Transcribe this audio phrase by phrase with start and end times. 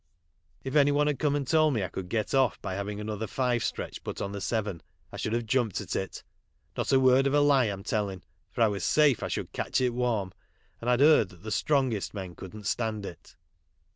[0.63, 3.27] If anv one had come and told me I could cot off bv having another
[3.37, 4.81] live stretch put on the seven
[5.11, 6.23] I should have jumped at it.
[6.75, 9.79] Not a word of a lie I'm telling, for I was safe I should catch
[9.79, 10.31] it warm,
[10.79, 13.35] and I'd heard that the strongest men couldn't stand it.